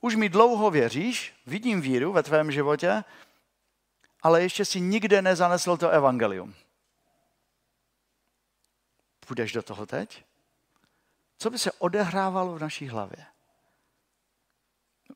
už 0.01 0.15
mi 0.15 0.29
dlouho 0.29 0.71
věříš, 0.71 1.35
vidím 1.47 1.81
víru 1.81 2.13
ve 2.13 2.23
tvém 2.23 2.53
životě, 2.53 3.05
ale 4.23 4.43
ještě 4.43 4.65
si 4.65 4.81
nikde 4.81 5.23
nezanesl 5.23 5.77
to 5.77 5.91
evangelium. 5.91 6.55
Půjdeš 9.27 9.53
do 9.53 9.63
toho 9.63 9.87
teď? 9.87 10.25
Co 11.39 11.51
by 11.51 11.59
se 11.59 11.73
odehrávalo 11.73 12.55
v 12.55 12.61
naší 12.61 12.89
hlavě? 12.89 13.27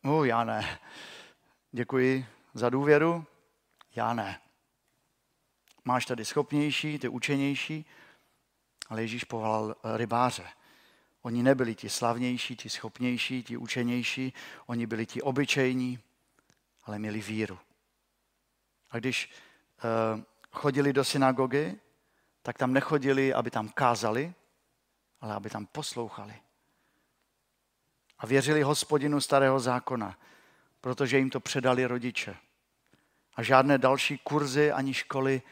No, 0.04 0.24
já 0.24 0.44
ne. 0.44 0.78
Děkuji 1.72 2.26
za 2.58 2.70
důvěru. 2.70 3.24
Já 3.96 4.14
ne. 4.14 4.40
Máš 5.84 6.06
tady 6.06 6.24
schopnější, 6.24 6.98
ty 6.98 7.08
učenější, 7.08 7.86
ale 8.88 9.02
Ježíš 9.02 9.24
povolal 9.24 9.76
rybáře. 9.96 10.48
Oni 11.22 11.42
nebyli 11.42 11.74
ti 11.74 11.88
slavnější, 11.88 12.56
ti 12.56 12.70
schopnější, 12.70 13.42
ti 13.42 13.56
učenější, 13.56 14.32
oni 14.66 14.86
byli 14.86 15.06
ti 15.06 15.22
obyčejní, 15.22 15.98
ale 16.84 16.98
měli 16.98 17.20
víru. 17.20 17.58
A 18.90 18.98
když 18.98 19.30
uh, 20.14 20.22
chodili 20.52 20.92
do 20.92 21.04
synagogy, 21.04 21.80
tak 22.42 22.58
tam 22.58 22.72
nechodili, 22.72 23.34
aby 23.34 23.50
tam 23.50 23.68
kázali, 23.68 24.34
ale 25.20 25.34
aby 25.34 25.50
tam 25.50 25.66
poslouchali 25.66 26.34
a 28.18 28.26
věřili 28.26 28.62
hospodinu 28.62 29.20
starého 29.20 29.60
zákona, 29.60 30.18
protože 30.80 31.18
jim 31.18 31.30
to 31.30 31.40
předali 31.40 31.86
rodiče. 31.86 32.36
A 33.36 33.42
žádné 33.42 33.78
další 33.78 34.18
kurzy 34.18 34.72
ani 34.72 34.94
školy 34.94 35.42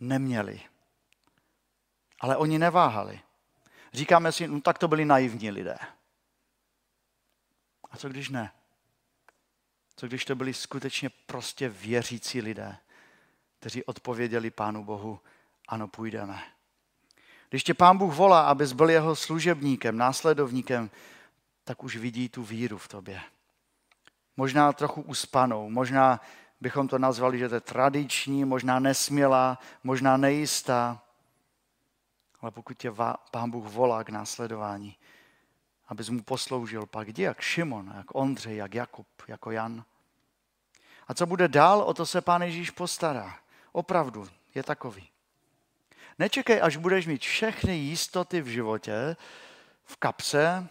neměli. 0.00 0.60
Ale 2.20 2.36
oni 2.36 2.58
neváhali. 2.58 3.20
Říkáme 3.92 4.32
si, 4.32 4.48
no 4.48 4.60
tak 4.60 4.78
to 4.78 4.88
byli 4.88 5.04
naivní 5.04 5.50
lidé. 5.50 5.76
A 7.90 7.96
co 7.96 8.08
když 8.08 8.28
ne? 8.28 8.52
Co 9.96 10.06
když 10.06 10.24
to 10.24 10.34
byli 10.34 10.54
skutečně 10.54 11.10
prostě 11.10 11.68
věřící 11.68 12.40
lidé, 12.40 12.76
kteří 13.58 13.84
odpověděli 13.84 14.50
Pánu 14.50 14.84
Bohu, 14.84 15.20
ano, 15.68 15.88
půjdeme. 15.88 16.42
Když 17.50 17.64
tě 17.64 17.74
Pán 17.74 17.98
Bůh 17.98 18.14
volá, 18.14 18.48
abys 18.48 18.72
byl 18.72 18.90
jeho 18.90 19.16
služebníkem, 19.16 19.96
následovníkem, 19.96 20.90
tak 21.64 21.84
už 21.84 21.96
vidí 21.96 22.28
tu 22.28 22.42
víru 22.42 22.78
v 22.78 22.88
tobě. 22.88 23.20
Možná 24.36 24.72
trochu 24.72 25.02
uspanou, 25.02 25.70
možná 25.70 26.20
bychom 26.60 26.88
to 26.88 26.98
nazvali, 26.98 27.38
že 27.38 27.48
to 27.48 27.54
je 27.54 27.60
tradiční, 27.60 28.44
možná 28.44 28.78
nesmělá, 28.78 29.58
možná 29.84 30.16
nejistá. 30.16 31.02
Ale 32.40 32.50
pokud 32.50 32.78
tě 32.78 32.92
Pán 33.30 33.50
Bůh 33.50 33.64
volá 33.64 34.04
k 34.04 34.08
následování, 34.08 34.96
abys 35.88 36.08
mu 36.08 36.22
posloužil, 36.22 36.86
pak 36.86 37.08
jdi 37.08 37.22
jak 37.22 37.40
Šimon, 37.40 37.92
jak 37.96 38.14
Ondřej, 38.14 38.56
jak 38.56 38.74
Jakub, 38.74 39.06
jako 39.28 39.50
Jan. 39.50 39.84
A 41.08 41.14
co 41.14 41.26
bude 41.26 41.48
dál, 41.48 41.80
o 41.80 41.94
to 41.94 42.06
se 42.06 42.20
Pán 42.20 42.42
Ježíš 42.42 42.70
postará. 42.70 43.38
Opravdu 43.72 44.28
je 44.54 44.62
takový. 44.62 45.08
Nečekej, 46.18 46.62
až 46.62 46.76
budeš 46.76 47.06
mít 47.06 47.22
všechny 47.22 47.76
jistoty 47.76 48.40
v 48.40 48.46
životě, 48.46 49.16
v 49.84 49.96
kapse, 49.96 50.68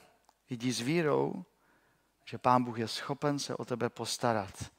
jdi 0.50 0.72
s 0.72 0.80
vírou, 0.80 1.46
že 2.26 2.38
Pán 2.38 2.64
Bůh 2.64 2.80
je 2.80 2.88
schopen 2.88 3.40
se 3.40 3.56
o 3.56 3.66
tebe 3.66 3.90
postarat. 3.90 4.72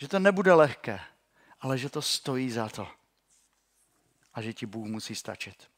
Že 0.00 0.08
to 0.08 0.18
nebude 0.18 0.52
lehké, 0.52 1.00
ale 1.60 1.78
že 1.78 1.90
to 1.90 2.02
stojí 2.02 2.50
za 2.50 2.68
to. 2.68 2.88
A 4.34 4.42
že 4.42 4.52
ti 4.52 4.66
Bůh 4.66 4.86
musí 4.86 5.14
stačit. 5.14 5.68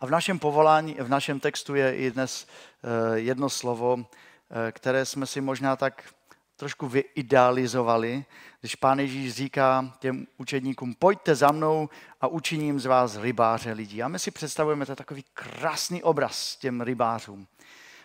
A 0.00 0.06
v 0.06 0.10
našem 0.10 0.38
povolání, 0.38 0.94
v 0.94 1.08
našem 1.08 1.40
textu 1.40 1.74
je 1.74 1.96
i 1.96 2.10
dnes 2.10 2.46
eh, 2.46 3.18
jedno 3.18 3.50
slovo, 3.50 3.98
eh, 3.98 4.72
které 4.72 5.06
jsme 5.06 5.26
si 5.26 5.40
možná 5.40 5.76
tak 5.76 6.14
trošku 6.56 6.88
vyidealizovali, 6.88 8.24
když 8.60 8.74
pán 8.74 8.98
Ježíš 8.98 9.34
říká 9.34 9.94
těm 9.98 10.26
učedníkům, 10.36 10.94
pojďte 10.94 11.34
za 11.34 11.52
mnou 11.52 11.88
a 12.20 12.26
učiním 12.26 12.80
z 12.80 12.86
vás 12.86 13.16
rybáře 13.16 13.72
lidí. 13.72 14.02
A 14.02 14.08
my 14.08 14.18
si 14.18 14.30
představujeme, 14.30 14.86
to 14.86 14.96
takový 14.96 15.24
krásný 15.34 16.02
obraz 16.02 16.56
těm 16.56 16.80
rybářům. 16.80 17.46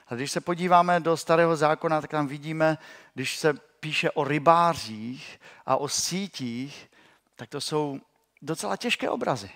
A 0.08 0.15
když 0.15 0.31
se 0.31 0.41
podíváme 0.41 1.00
do 1.00 1.17
starého 1.17 1.55
zákona, 1.55 2.01
tak 2.01 2.12
tam 2.12 2.27
vidíme, 2.27 2.77
když 3.13 3.38
se 3.38 3.68
píše 3.79 4.12
o 4.12 4.24
rybářích 4.24 5.39
a 5.65 5.77
o 5.77 5.88
sítích, 5.88 6.89
tak 7.36 7.50
to 7.50 7.62
jsou 7.62 8.00
docela 8.41 8.77
těžké 8.77 9.09
obrazy. 9.09 9.50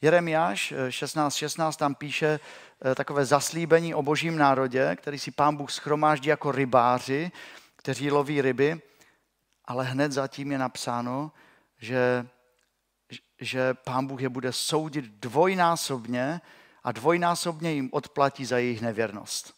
Jeremiáš 0.00 0.72
16.16 0.88 1.30
16, 1.30 1.76
tam 1.76 1.94
píše 1.94 2.40
eh, 2.84 2.94
takové 2.94 3.24
zaslíbení 3.24 3.94
o 3.94 4.02
božím 4.02 4.38
národě, 4.38 4.96
který 4.96 5.18
si 5.18 5.30
pán 5.30 5.56
Bůh 5.56 5.72
schromáždí 5.72 6.28
jako 6.28 6.52
rybáři, 6.52 7.32
kteří 7.76 8.10
loví 8.10 8.42
ryby, 8.42 8.80
ale 9.64 9.84
hned 9.84 10.12
zatím 10.12 10.52
je 10.52 10.58
napsáno, 10.58 11.32
že, 11.78 12.26
že 13.40 13.74
pán 13.74 14.06
Bůh 14.06 14.22
je 14.22 14.28
bude 14.28 14.52
soudit 14.52 15.04
dvojnásobně 15.04 16.40
a 16.84 16.92
dvojnásobně 16.92 17.72
jim 17.72 17.88
odplatí 17.92 18.44
za 18.44 18.58
jejich 18.58 18.80
nevěrnost. 18.80 19.54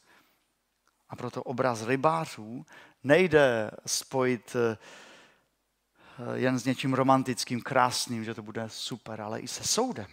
A 1.08 1.16
proto 1.16 1.42
obraz 1.42 1.86
rybářů 1.86 2.66
nejde 3.06 3.70
spojit 3.86 4.56
eh, 4.56 4.76
jen 6.34 6.58
s 6.58 6.64
něčím 6.64 6.94
romantickým, 6.94 7.62
krásným, 7.62 8.24
že 8.24 8.34
to 8.34 8.42
bude 8.42 8.64
super, 8.68 9.20
ale 9.20 9.40
i 9.40 9.48
se 9.48 9.64
soudem. 9.64 10.06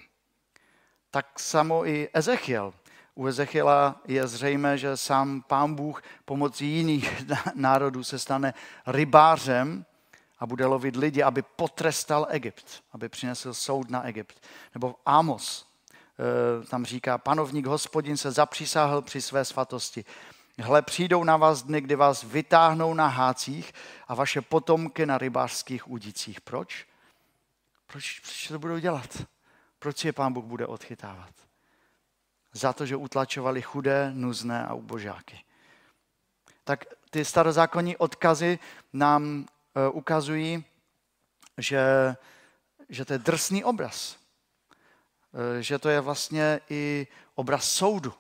Tak 1.12 1.40
samo 1.40 1.86
i 1.86 2.10
Ezechiel. 2.14 2.74
U 3.16 3.28
Ezechiela 3.28 4.02
je 4.08 4.28
zřejmé, 4.28 4.78
že 4.78 4.98
sám 4.98 5.42
pán 5.42 5.76
Bůh 5.76 6.04
pomocí 6.26 6.68
jiných 6.68 7.24
národů 7.56 8.04
se 8.04 8.20
stane 8.20 8.54
rybářem 8.88 9.86
a 10.40 10.46
bude 10.46 10.66
lovit 10.66 10.96
lidi, 10.96 11.24
aby 11.24 11.42
potrestal 11.42 12.28
Egypt, 12.30 12.84
aby 12.92 13.10
přinesl 13.10 13.54
soud 13.54 13.90
na 13.90 14.04
Egypt. 14.04 14.42
Nebo 14.74 14.90
v 14.90 14.96
Amos, 15.06 15.68
eh, 15.94 16.66
tam 16.66 16.86
říká, 16.86 17.18
panovník 17.18 17.66
hospodin 17.66 18.18
se 18.18 18.32
zapřísáhl 18.32 19.02
při 19.02 19.22
své 19.22 19.46
svatosti. 19.46 20.06
Hle, 20.60 20.82
přijdou 20.82 21.24
na 21.24 21.38
vás 21.38 21.64
dny, 21.64 21.82
kdy 21.82 21.96
vás 21.96 22.24
vytáhnou 22.24 22.94
na 22.94 23.08
hácích 23.08 23.74
a 24.08 24.16
vaše 24.16 24.42
potomky 24.42 25.06
na 25.06 25.18
rybářských 25.18 25.90
udicích. 25.90 26.42
Proč? 26.42 26.86
Proč, 27.88 28.20
proč 28.20 28.48
to 28.48 28.60
budou 28.60 28.78
dělat? 28.78 29.24
Proč 29.80 30.06
je 30.06 30.14
pán 30.14 30.34
Bůh 30.34 30.46
bude 30.46 30.68
odchytávat? 30.68 31.30
Za 32.54 32.74
to, 32.74 32.86
že 32.86 32.96
utlačovali 32.96 33.62
chudé, 33.62 34.12
nuzné 34.14 34.66
a 34.66 34.74
ubožáky. 34.74 35.44
Tak 36.64 36.86
ty 37.10 37.26
starozákonní 37.26 37.98
odkazy 37.98 38.60
nám 38.94 39.46
e, 39.76 39.90
ukazují, 39.90 40.66
že, 41.58 42.16
že 42.90 43.06
to 43.06 43.14
je 43.14 43.20
drsný 43.20 43.64
obraz. 43.64 44.18
E, 45.60 45.64
že 45.64 45.80
to 45.80 45.90
je 45.90 46.02
vlastně 46.02 46.60
i 46.70 47.08
obraz 47.36 47.70
soudu. 47.70 48.14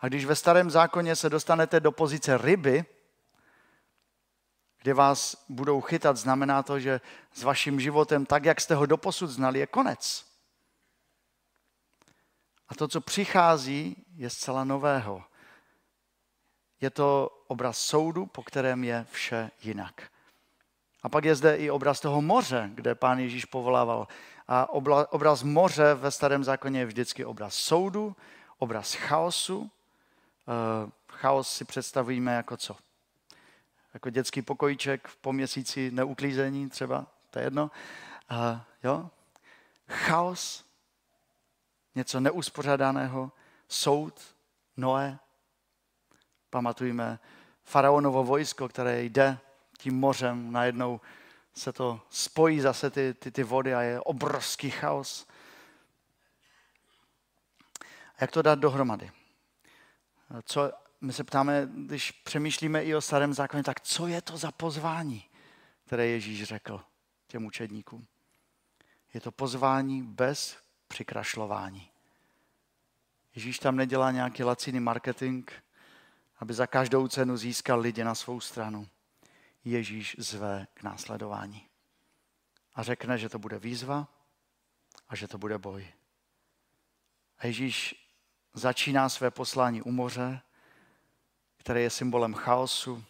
A 0.00 0.08
když 0.08 0.24
ve 0.24 0.36
starém 0.36 0.70
zákoně 0.70 1.16
se 1.16 1.30
dostanete 1.30 1.80
do 1.80 1.92
pozice 1.92 2.38
ryby, 2.38 2.84
kde 4.82 4.94
vás 4.94 5.44
budou 5.48 5.80
chytat, 5.80 6.16
znamená 6.16 6.62
to, 6.62 6.80
že 6.80 7.00
s 7.32 7.42
vaším 7.42 7.80
životem, 7.80 8.26
tak 8.26 8.44
jak 8.44 8.60
jste 8.60 8.74
ho 8.74 8.86
doposud 8.86 9.30
znali, 9.30 9.58
je 9.58 9.66
konec. 9.66 10.26
A 12.68 12.74
to, 12.74 12.88
co 12.88 13.00
přichází, 13.00 14.04
je 14.16 14.30
zcela 14.30 14.64
nového. 14.64 15.24
Je 16.80 16.90
to 16.90 17.30
obraz 17.46 17.78
soudu, 17.78 18.26
po 18.26 18.42
kterém 18.42 18.84
je 18.84 19.06
vše 19.10 19.50
jinak. 19.62 20.10
A 21.02 21.08
pak 21.08 21.24
je 21.24 21.34
zde 21.34 21.56
i 21.56 21.70
obraz 21.70 22.00
toho 22.00 22.22
moře, 22.22 22.70
kde 22.74 22.94
pán 22.94 23.18
Ježíš 23.18 23.44
povolával. 23.44 24.08
A 24.48 24.70
obraz 25.10 25.42
moře 25.42 25.94
ve 25.94 26.10
starém 26.10 26.44
zákoně 26.44 26.80
je 26.80 26.86
vždycky 26.86 27.24
obraz 27.24 27.54
soudu, 27.54 28.16
obraz 28.58 28.94
chaosu. 28.94 29.70
Eh, 30.48 30.90
chaos 31.12 31.56
si 31.56 31.64
představíme 31.64 32.34
jako 32.34 32.56
co? 32.56 32.76
Jako 33.94 34.10
dětský 34.10 34.42
pokojíček 34.42 35.08
po 35.20 35.32
měsíci 35.32 35.90
neuklízení 35.90 36.70
třeba, 36.70 37.06
to 37.30 37.38
je 37.38 37.44
jedno. 37.44 37.70
Uh, 38.30 38.60
jo? 38.84 39.10
Chaos 39.88 40.64
něco 41.94 42.20
neuspořádaného, 42.20 43.32
soud, 43.68 44.34
Noé. 44.76 45.18
Pamatujeme 46.50 47.18
faraonovo 47.64 48.24
vojsko, 48.24 48.68
které 48.68 49.02
jde 49.02 49.38
tím 49.78 49.98
mořem, 49.98 50.52
najednou 50.52 51.00
se 51.54 51.72
to 51.72 52.00
spojí 52.10 52.60
zase 52.60 52.90
ty, 52.90 53.14
ty, 53.14 53.30
ty 53.30 53.42
vody 53.42 53.74
a 53.74 53.80
je 53.80 54.00
obrovský 54.00 54.70
chaos. 54.70 55.26
Jak 58.20 58.30
to 58.30 58.42
dát 58.42 58.58
dohromady? 58.58 59.10
Co, 60.42 60.72
my 61.00 61.12
se 61.12 61.24
ptáme, 61.24 61.68
když 61.74 62.10
přemýšlíme 62.10 62.84
i 62.84 62.94
o 62.94 63.00
starém 63.00 63.34
zákoně, 63.34 63.62
tak 63.62 63.80
co 63.80 64.06
je 64.06 64.22
to 64.22 64.36
za 64.36 64.52
pozvání, 64.52 65.24
které 65.84 66.06
Ježíš 66.06 66.44
řekl 66.44 66.80
těm 67.26 67.44
učedníkům? 67.44 68.06
Je 69.14 69.20
to 69.20 69.32
pozvání 69.32 70.02
bez 70.02 70.58
přikrašlování. 70.88 71.90
Ježíš 73.34 73.58
tam 73.58 73.76
nedělá 73.76 74.10
nějaký 74.10 74.44
laciný 74.44 74.80
marketing, 74.80 75.50
aby 76.38 76.54
za 76.54 76.66
každou 76.66 77.08
cenu 77.08 77.36
získal 77.36 77.80
lidi 77.80 78.04
na 78.04 78.14
svou 78.14 78.40
stranu. 78.40 78.88
Ježíš 79.64 80.16
zve 80.18 80.66
k 80.74 80.82
následování. 80.82 81.66
A 82.74 82.82
řekne, 82.82 83.18
že 83.18 83.28
to 83.28 83.38
bude 83.38 83.58
výzva 83.58 84.08
a 85.08 85.16
že 85.16 85.28
to 85.28 85.38
bude 85.38 85.58
boj. 85.58 85.92
A 87.38 87.46
Ježíš 87.46 88.05
začíná 88.56 89.08
své 89.08 89.30
poslání 89.30 89.82
u 89.82 89.90
moře, 89.90 90.40
které 91.56 91.80
je 91.80 91.90
symbolem 91.90 92.34
chaosu 92.34 93.04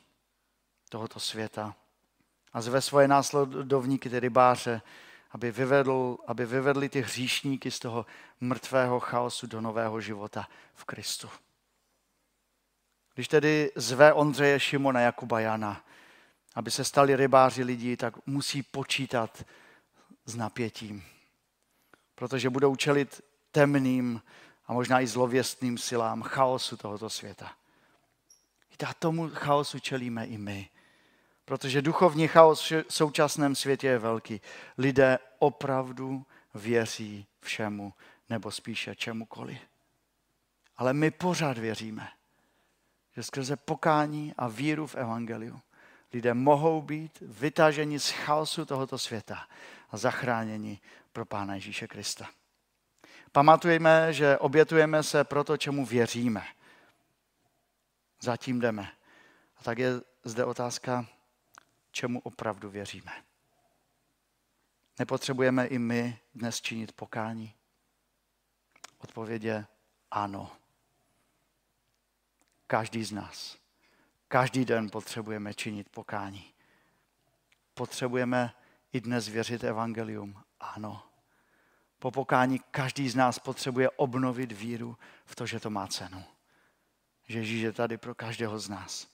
tohoto 0.88 1.20
světa. 1.20 1.74
A 2.52 2.60
zve 2.60 2.80
svoje 2.80 3.08
následovníky, 3.08 4.10
tedy 4.10 4.20
rybáře, 4.20 4.82
aby, 5.30 5.50
vyvedl, 5.50 6.18
aby 6.26 6.46
vyvedli 6.46 6.88
ty 6.88 7.00
hříšníky 7.00 7.70
z 7.70 7.78
toho 7.78 8.06
mrtvého 8.40 9.00
chaosu 9.00 9.46
do 9.46 9.60
nového 9.60 10.00
života 10.00 10.48
v 10.74 10.84
Kristu. 10.84 11.28
Když 13.14 13.28
tedy 13.28 13.72
zve 13.74 14.12
Ondřeje, 14.12 14.60
Šimona, 14.60 15.00
Jakuba, 15.00 15.40
Jana, 15.40 15.84
aby 16.54 16.70
se 16.70 16.84
stali 16.84 17.16
rybáři 17.16 17.64
lidí, 17.64 17.96
tak 17.96 18.26
musí 18.26 18.62
počítat 18.62 19.44
s 20.24 20.36
napětím. 20.36 21.04
Protože 22.14 22.50
budou 22.50 22.76
čelit 22.76 23.22
temným 23.50 24.22
a 24.66 24.72
možná 24.72 25.00
i 25.00 25.06
zlověstným 25.06 25.78
silám 25.78 26.22
chaosu 26.22 26.76
tohoto 26.76 27.10
světa. 27.10 27.52
A 28.86 28.94
tomu 28.94 29.28
chaosu 29.28 29.78
čelíme 29.78 30.26
i 30.26 30.38
my. 30.38 30.70
Protože 31.44 31.82
duchovní 31.82 32.28
chaos 32.28 32.70
v 32.70 32.84
současném 32.88 33.54
světě 33.54 33.86
je 33.86 33.98
velký. 33.98 34.40
Lidé 34.78 35.18
opravdu 35.38 36.26
věří 36.54 37.26
všemu, 37.40 37.94
nebo 38.28 38.50
spíše 38.50 38.94
čemukoliv. 38.94 39.58
Ale 40.76 40.92
my 40.92 41.10
pořád 41.10 41.58
věříme, 41.58 42.08
že 43.16 43.22
skrze 43.22 43.56
pokání 43.56 44.34
a 44.38 44.48
víru 44.48 44.86
v 44.86 44.94
Evangeliu 44.94 45.60
lidé 46.12 46.34
mohou 46.34 46.82
být 46.82 47.18
vytaženi 47.20 48.00
z 48.00 48.10
chaosu 48.10 48.64
tohoto 48.64 48.98
světa 48.98 49.46
a 49.90 49.96
zachráněni 49.96 50.80
pro 51.12 51.24
Pána 51.24 51.54
Ježíše 51.54 51.86
Krista. 51.86 52.28
Pamatujeme, 53.36 54.12
že 54.12 54.38
obětujeme 54.38 55.02
se 55.02 55.24
pro 55.24 55.44
to, 55.44 55.56
čemu 55.56 55.86
věříme. 55.86 56.46
Zatím 58.20 58.60
jdeme. 58.60 58.92
A 59.56 59.62
tak 59.62 59.78
je 59.78 59.90
zde 60.24 60.44
otázka, 60.44 61.06
čemu 61.90 62.20
opravdu 62.20 62.70
věříme. 62.70 63.12
Nepotřebujeme 64.98 65.66
i 65.66 65.78
my 65.78 66.18
dnes 66.34 66.60
činit 66.60 66.92
pokání? 66.92 67.54
Odpověď 68.98 69.42
je 69.42 69.66
ano. 70.10 70.52
Každý 72.66 73.04
z 73.04 73.12
nás. 73.12 73.58
Každý 74.28 74.64
den 74.64 74.90
potřebujeme 74.90 75.54
činit 75.54 75.88
pokání. 75.88 76.52
Potřebujeme 77.74 78.54
i 78.92 79.00
dnes 79.00 79.28
věřit 79.28 79.64
evangelium. 79.64 80.42
Ano. 80.60 81.15
Po 81.98 82.10
pokání 82.10 82.60
každý 82.70 83.08
z 83.08 83.14
nás 83.14 83.38
potřebuje 83.38 83.90
obnovit 83.90 84.52
víru 84.52 84.96
v 85.24 85.36
to, 85.36 85.46
že 85.46 85.60
to 85.60 85.70
má 85.70 85.86
cenu. 85.86 86.24
Že 87.28 87.38
Ježíš 87.38 87.62
je 87.62 87.72
tady 87.72 87.96
pro 87.96 88.14
každého 88.14 88.58
z 88.58 88.68
nás. 88.68 89.06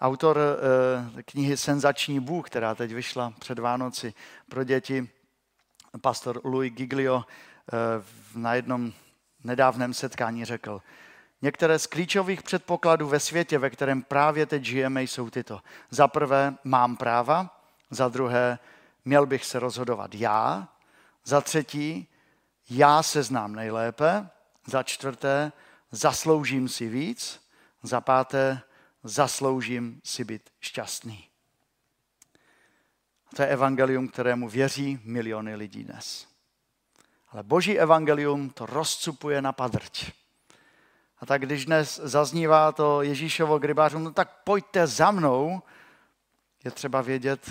Autor 0.00 0.38
eh, 0.38 1.22
knihy 1.22 1.56
Senzační 1.56 2.20
Bůh, 2.20 2.46
která 2.46 2.74
teď 2.74 2.92
vyšla 2.92 3.32
před 3.38 3.58
Vánoci 3.58 4.14
pro 4.48 4.64
děti, 4.64 5.08
pastor 6.00 6.40
Louis 6.44 6.72
Giglio, 6.72 7.24
eh, 7.24 7.76
na 8.34 8.54
jednom 8.54 8.92
nedávném 9.44 9.94
setkání 9.94 10.44
řekl, 10.44 10.82
Některé 11.42 11.78
z 11.78 11.86
klíčových 11.86 12.42
předpokladů 12.42 13.08
ve 13.08 13.20
světě, 13.20 13.58
ve 13.58 13.70
kterém 13.70 14.02
právě 14.02 14.46
teď 14.46 14.64
žijeme, 14.64 15.02
jsou 15.02 15.30
tyto. 15.30 15.60
Za 15.90 16.08
prvé, 16.08 16.54
mám 16.64 16.96
práva, 16.96 17.60
za 17.90 18.08
druhé, 18.08 18.58
měl 19.04 19.26
bych 19.26 19.44
se 19.44 19.58
rozhodovat 19.58 20.14
já, 20.14 20.68
za 21.24 21.40
třetí, 21.40 22.08
já 22.70 23.02
se 23.02 23.22
znám 23.22 23.54
nejlépe, 23.54 24.28
za 24.66 24.82
čtvrté, 24.82 25.52
zasloužím 25.90 26.68
si 26.68 26.88
víc, 26.88 27.48
za 27.82 28.00
páté, 28.00 28.60
zasloužím 29.02 30.00
si 30.04 30.24
být 30.24 30.50
šťastný. 30.60 31.28
To 33.36 33.42
je 33.42 33.48
evangelium, 33.48 34.08
kterému 34.08 34.48
věří 34.48 35.00
miliony 35.04 35.54
lidí 35.54 35.84
dnes. 35.84 36.26
Ale 37.28 37.42
boží 37.42 37.78
evangelium 37.78 38.50
to 38.50 38.66
rozcupuje 38.66 39.42
na 39.42 39.52
padrť. 39.52 40.12
A 41.18 41.26
tak 41.26 41.42
když 41.42 41.64
dnes 41.64 42.00
zaznívá 42.02 42.72
to 42.72 43.02
Ježíšovo 43.02 43.58
k 43.58 43.64
rybářům, 43.64 44.04
no 44.04 44.12
tak 44.12 44.42
pojďte 44.44 44.86
za 44.86 45.10
mnou, 45.10 45.62
je 46.64 46.70
třeba 46.70 47.02
vědět, 47.02 47.50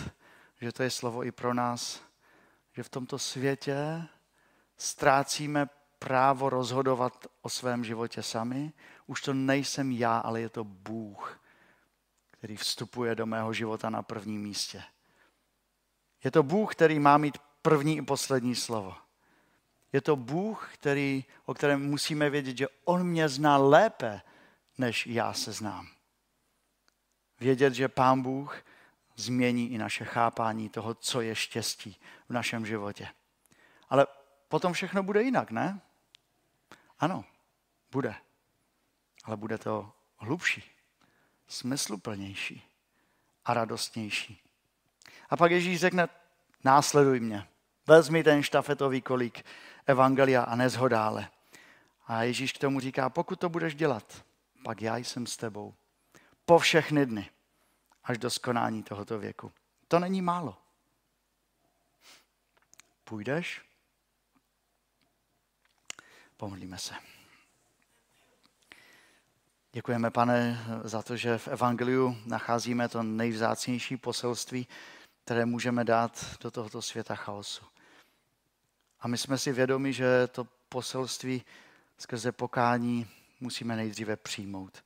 že 0.61 0.71
to 0.71 0.83
je 0.83 0.89
slovo 0.89 1.23
i 1.23 1.31
pro 1.31 1.53
nás, 1.53 2.01
že 2.77 2.83
v 2.83 2.89
tomto 2.89 3.19
světě 3.19 4.07
ztrácíme 4.77 5.69
právo 5.99 6.49
rozhodovat 6.49 7.27
o 7.41 7.49
svém 7.49 7.83
životě 7.83 8.23
sami. 8.23 8.73
Už 9.07 9.21
to 9.21 9.33
nejsem 9.33 9.91
já, 9.91 10.17
ale 10.17 10.41
je 10.41 10.49
to 10.49 10.63
Bůh, 10.63 11.41
který 12.31 12.57
vstupuje 12.57 13.15
do 13.15 13.25
mého 13.25 13.53
života 13.53 13.89
na 13.89 14.03
prvním 14.03 14.41
místě. 14.41 14.83
Je 16.23 16.31
to 16.31 16.43
Bůh, 16.43 16.75
který 16.75 16.99
má 16.99 17.17
mít 17.17 17.37
první 17.61 17.97
i 17.97 18.01
poslední 18.01 18.55
slovo. 18.55 18.95
Je 19.93 20.01
to 20.01 20.15
Bůh, 20.15 20.69
který, 20.73 21.25
o 21.45 21.53
kterém 21.53 21.89
musíme 21.89 22.29
vědět, 22.29 22.57
že 22.57 22.67
On 22.85 23.03
mě 23.03 23.29
zná 23.29 23.57
lépe, 23.57 24.21
než 24.77 25.07
já 25.07 25.33
se 25.33 25.51
znám. 25.51 25.87
Vědět, 27.39 27.73
že 27.73 27.87
Pán 27.87 28.21
Bůh 28.21 28.61
změní 29.17 29.71
i 29.71 29.77
naše 29.77 30.05
chápání 30.05 30.69
toho, 30.69 30.93
co 30.93 31.21
je 31.21 31.35
štěstí 31.35 31.99
v 32.29 32.33
našem 32.33 32.65
životě. 32.65 33.07
Ale 33.89 34.07
potom 34.47 34.73
všechno 34.73 35.03
bude 35.03 35.23
jinak, 35.23 35.51
ne? 35.51 35.81
Ano, 36.99 37.25
bude. 37.91 38.15
Ale 39.23 39.37
bude 39.37 39.57
to 39.57 39.91
hlubší, 40.17 40.63
smysluplnější 41.47 42.63
a 43.45 43.53
radostnější. 43.53 44.41
A 45.29 45.37
pak 45.37 45.51
Ježíš 45.51 45.79
řekne, 45.79 46.07
následuj 46.63 47.19
mě, 47.19 47.47
vezmi 47.87 48.23
ten 48.23 48.43
štafetový 48.43 49.01
kolík 49.01 49.45
evangelia 49.85 50.43
a 50.43 50.55
nezhodále. 50.55 51.29
A 52.07 52.23
Ježíš 52.23 52.53
k 52.53 52.57
tomu 52.57 52.79
říká, 52.79 53.09
pokud 53.09 53.39
to 53.39 53.49
budeš 53.49 53.75
dělat, 53.75 54.25
pak 54.63 54.81
já 54.81 54.97
jsem 54.97 55.27
s 55.27 55.37
tebou. 55.37 55.73
Po 56.45 56.59
všechny 56.59 57.05
dny, 57.05 57.29
až 58.07 58.17
do 58.17 58.29
skonání 58.29 58.83
tohoto 58.83 59.19
věku. 59.19 59.51
To 59.87 59.99
není 59.99 60.21
málo. 60.21 60.57
Půjdeš? 63.03 63.61
Pomodlíme 66.37 66.77
se. 66.77 66.95
Děkujeme, 69.71 70.11
pane, 70.11 70.65
za 70.83 71.01
to, 71.01 71.17
že 71.17 71.37
v 71.37 71.47
Evangeliu 71.47 72.17
nacházíme 72.25 72.89
to 72.89 73.03
nejvzácnější 73.03 73.97
poselství, 73.97 74.67
které 75.23 75.45
můžeme 75.45 75.83
dát 75.83 76.37
do 76.41 76.51
tohoto 76.51 76.81
světa 76.81 77.15
chaosu. 77.15 77.65
A 78.99 79.07
my 79.07 79.17
jsme 79.17 79.37
si 79.37 79.51
vědomi, 79.51 79.93
že 79.93 80.27
to 80.27 80.47
poselství 80.69 81.45
skrze 81.97 82.31
pokání 82.31 83.07
musíme 83.39 83.75
nejdříve 83.75 84.15
přijmout. 84.15 84.83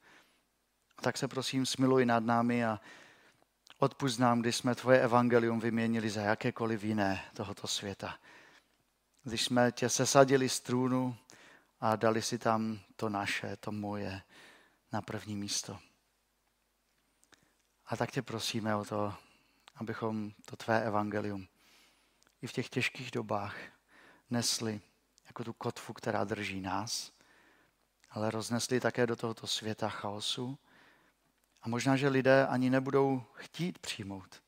A 0.97 1.01
tak 1.01 1.17
se 1.17 1.27
prosím 1.27 1.65
smiluj 1.65 2.05
nad 2.05 2.23
námi 2.23 2.65
a 2.65 2.79
odpust 3.82 4.20
nám, 4.20 4.41
když 4.41 4.56
jsme 4.56 4.76
tvoje 4.76 5.02
evangelium 5.02 5.60
vyměnili 5.60 6.10
za 6.10 6.22
jakékoliv 6.22 6.84
jiné 6.84 7.26
tohoto 7.34 7.67
světa. 7.67 8.17
Když 9.24 9.46
jsme 9.46 9.72
tě 9.72 9.89
sesadili 9.89 10.50
z 10.50 10.60
trůnu 10.60 11.17
a 11.80 11.96
dali 11.96 12.22
si 12.22 12.38
tam 12.38 12.80
to 12.96 13.10
naše, 13.10 13.58
to 13.58 13.72
moje 13.72 14.22
na 14.91 15.02
první 15.02 15.36
místo. 15.36 15.80
A 17.86 17.98
tak 17.98 18.12
tě 18.12 18.22
prosíme 18.22 18.76
o 18.76 18.86
to, 18.86 19.13
abychom 19.76 20.32
to 20.46 20.56
tvé 20.56 20.84
evangelium 20.84 21.48
i 22.41 22.48
v 22.48 22.54
těch 22.54 22.70
těžkých 22.70 23.12
dobách 23.12 23.56
nesli 24.30 24.82
jako 25.26 25.44
tu 25.44 25.54
kotvu, 25.54 25.94
která 25.94 26.24
drží 26.24 26.62
nás, 26.62 27.12
ale 28.10 28.32
roznesli 28.32 28.80
také 28.80 29.08
do 29.08 29.15
tohoto 29.15 29.48
světa 29.48 29.89
chaosu. 29.89 30.58
A 31.62 31.69
možná, 31.69 31.95
že 31.95 32.10
lidé 32.10 32.47
ani 32.47 32.69
nebudou 32.69 33.24
chtít 33.34 33.80
přijmout. 33.80 34.41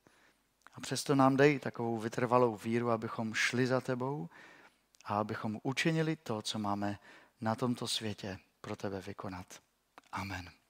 A 0.74 0.82
přesto 0.82 1.16
nám 1.16 1.38
dej 1.38 1.60
takovou 1.60 1.98
vytrvalou 1.98 2.56
víru, 2.56 2.92
abychom 2.92 3.34
šli 3.34 3.68
za 3.68 3.82
tebou 3.82 4.30
a 5.06 5.20
abychom 5.20 5.60
učinili 5.64 6.16
to, 6.16 6.42
co 6.42 6.60
máme 6.60 7.00
na 7.42 7.56
tomto 7.56 7.88
světě 7.88 8.40
pro 8.62 8.76
tebe 8.76 9.02
vykonat. 9.02 9.62
Amen. 10.12 10.63